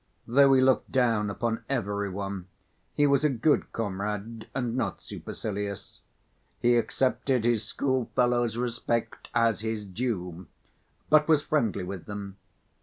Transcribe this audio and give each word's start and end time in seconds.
Though 0.25 0.51
he 0.53 0.61
looked 0.61 0.91
down 0.91 1.29
upon 1.29 1.63
every 1.69 2.09
one, 2.09 2.47
he 2.95 3.05
was 3.05 3.23
a 3.23 3.29
good 3.29 3.71
comrade 3.71 4.47
and 4.55 4.75
not 4.75 4.99
supercilious. 4.99 6.01
He 6.59 6.75
accepted 6.75 7.45
his 7.45 7.63
schoolfellows' 7.63 8.57
respect 8.57 9.29
as 9.35 9.59
his 9.59 9.85
due, 9.85 10.47
but 11.11 11.27
was 11.27 11.43
friendly 11.43 11.83
with 11.83 12.05
them. 12.07 12.37